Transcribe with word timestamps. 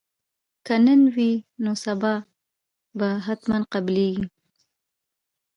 که 0.65 0.75
نن 0.85 0.91
نه 1.03 1.09
وي 1.15 1.31
نو 1.63 1.71
سبا 1.83 2.13
به 2.97 3.09
حتما 3.25 3.57
قبلیږي 3.71 4.25